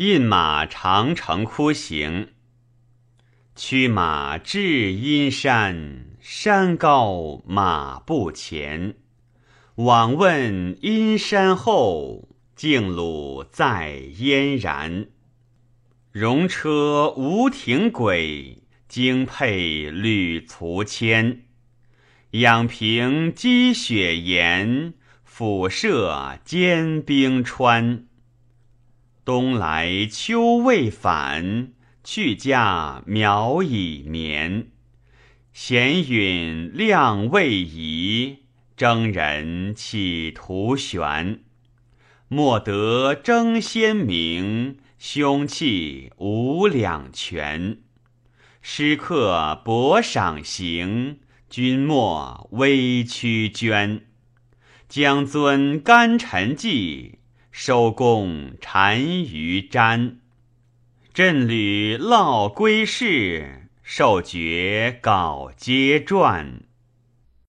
[0.00, 2.28] 印马长城窟行。
[3.54, 8.94] 驱马至阴山，山高马不前。
[9.74, 15.08] 往问阴山后，径鲁在燕然。
[16.12, 21.42] 戎车无停轨，精佩履卒牵。
[22.30, 24.94] 养平积雪岩，
[25.24, 28.06] 俯射坚冰川。
[29.24, 31.72] 冬来秋未返。
[32.02, 34.68] 去家苗已眠，
[35.52, 38.38] 闲允量未移，
[38.74, 41.40] 征人岂图悬？
[42.28, 47.78] 莫得争先名，凶器无两全。
[48.62, 54.06] 诗客博赏行，君莫微屈捐。
[54.88, 57.19] 将尊干陈记，
[57.62, 60.14] 收功单于瞻。
[61.12, 66.62] 振履烙归世，受爵稿皆传。